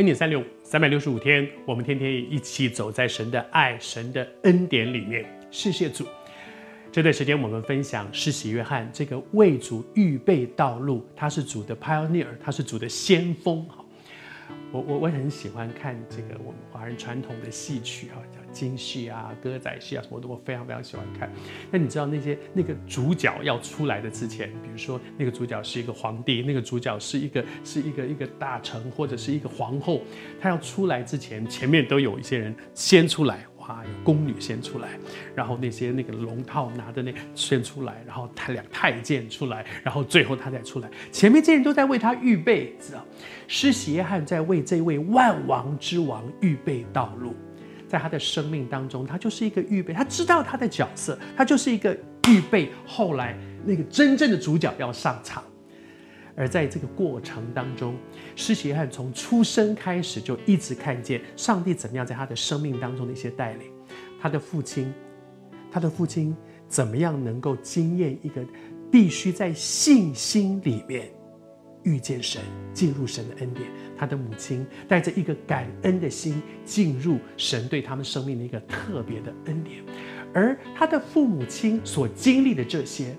[0.00, 5.26] 恩典三六五，三百六十五天，我们天天一起走在神的爱、神的恩典里面。
[5.50, 6.06] 谢谢主。
[6.90, 13.62] 这段时间我们分享施洗约翰这个为主预备道路，他是主的 pioneer，他是主的先锋。
[14.72, 21.30] 我我我很喜欢看这个我们华人传统的戏曲哈，叫京戏啊、歌仔戏啊什么的，我非常非常喜欢看。
[21.70, 30.02] 那你知道那些那个主角要出来的之前，比如说那个主角是一个皇帝，那个主角是一个是一个一个大臣或者是一个皇后，
[30.40, 33.44] 他要出来之前，前面都有一些人先出来。
[33.70, 34.88] 啊，有宫女先出来，
[35.34, 40.90] 然后那些那个龙套拿的那先出来，然后他俩太监出来，然后最后他再出来。
[41.12, 43.04] 前面这些人都在为他预备，知道？
[43.46, 47.34] 施洗约翰在为这位万王之王预备道路，
[47.86, 51.96] 在他的生命当中，他就是一个预备，他知道他的角色，他就是一个
[52.28, 52.70] 预备。
[52.86, 55.42] 后来那个真正的主角要上场。
[56.40, 57.94] 而在这个过程当中，
[58.34, 63.70] 施洗约翰从出生开始就一直看见上帝怎么样在他的生命当中的一些带领，
[64.18, 64.90] 他的父亲，
[65.70, 66.34] 他的父亲
[66.66, 68.42] 怎么样能够经验一个
[68.90, 71.10] 必须在信心里面
[71.82, 72.40] 遇见神，
[72.72, 73.68] 进入神的恩典。
[73.94, 79.84] 他的母亲带着一个感恩的心进入神对他们生命的一个特别的恩典，
[80.32, 83.14] 而他的父母亲所经历的这些。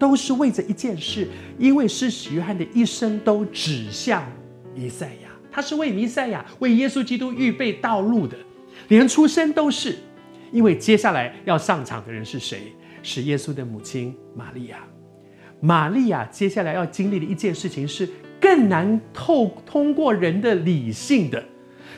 [0.00, 4.24] 都是为着一件事，因为施洗约翰的一生都指向
[4.74, 8.34] 弥赛亚，他是为弥赛亚、为耶稣基督预备道路的，
[8.88, 9.94] 连出生都是。
[10.50, 12.72] 因为接下来要上场的人是谁？
[13.02, 14.78] 是耶稣的母亲玛利亚。
[15.60, 18.08] 玛利亚接下来要经历的一件事情是
[18.40, 21.44] 更难透通过人的理性的，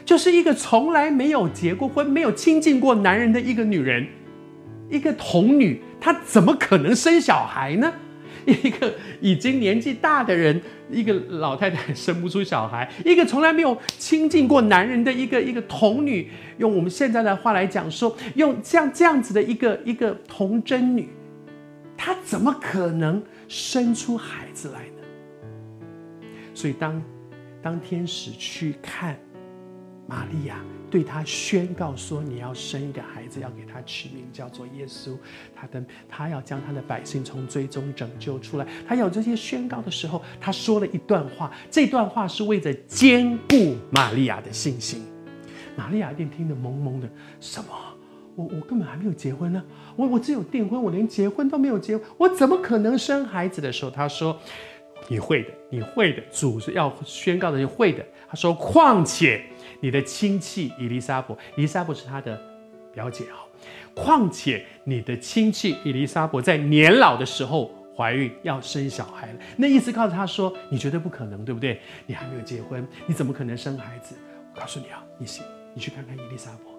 [0.04, 4.04] 就是一个从来没有结过婚、没有亲近过男人的一个女人，
[4.92, 5.82] 一个童女。
[6.00, 7.92] 她怎么可能生小孩呢？
[8.44, 10.60] 一个已经年纪大的人，
[10.90, 21.08] 一个老太太生不出小孩， 一个从来没有亲近过男人的一个一个童女，用我们现在的话来讲说，用像这样子的一个一个童贞女，
[21.96, 26.26] 她怎么可能生出孩子来呢？
[26.52, 27.00] 所以当
[27.62, 29.16] 当天使去看
[30.06, 30.56] 玛利亚。
[30.90, 35.16] 对他宣告说：“你要生一个孩子，要给他取名叫做耶稣。
[35.56, 38.66] 他的他要将他的百姓从罪中拯救出来。
[38.86, 41.50] 他有这些宣告的时候，他说了一段话。
[41.70, 45.02] 这段话是为着坚固玛利亚的信心。
[45.74, 47.08] 玛利亚一定听得懵懵的。
[47.40, 47.70] 什么？
[48.36, 49.64] 我我根本还没有结婚呢。
[49.96, 53.90] 我我只有订婚，我连结婚都没有结，我怎么可能生孩子的时候？
[53.90, 54.38] 他说：
[55.08, 56.22] 你会的，你会的。
[56.30, 58.04] 主是要宣告的，你会的。
[58.28, 59.42] 他说：况且。”
[59.82, 62.40] 你的亲戚伊丽莎伯，伊丽莎伯是他的
[62.94, 63.42] 表姐啊。
[63.94, 71.80] 况且你的亲戚伊丽莎伯在年老的时候怀孕要生小孩了，那意思告诉他说，你绝对不可能，对不对？
[72.06, 74.14] 你还没有结婚，你怎么可能生孩子？
[74.54, 75.44] 我告诉你啊，你信，
[75.74, 76.72] 你去看看伊丽莎伯，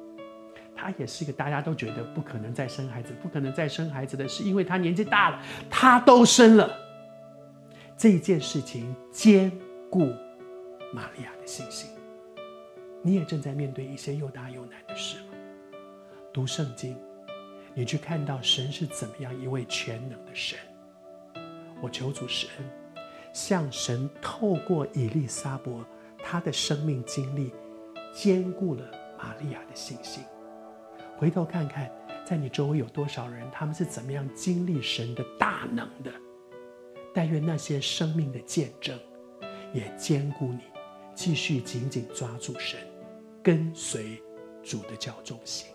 [0.75, 6.71] 她也是一个大家都觉得不可能再生孩子，不可能再生孩子的，是因为她年纪大了，她都生了。
[7.97, 9.51] 这件事情坚
[9.89, 10.07] 固
[10.91, 11.89] 玛利亚的信心。
[13.05, 15.33] 你也正在面对一些又大又难的事吗？
[16.31, 16.97] 读圣经，
[17.73, 20.57] 你去看到神是怎么样一位全能的神。
[21.81, 23.03] 我求主施恩，
[23.33, 25.85] 向神透过以利沙伯
[26.23, 27.51] 他的生命经历，
[28.13, 30.23] 坚固了玛利亚的信心。
[31.17, 31.91] 回头看看，
[32.23, 36.11] 在你周围有多少人，他们是怎么样经历神的大能的？
[37.13, 38.97] 但愿那些生命的见证，
[39.73, 40.61] 也坚固你，
[41.13, 42.79] 继续紧紧抓住神。
[43.43, 44.17] 跟随
[44.63, 45.67] 主的教重心。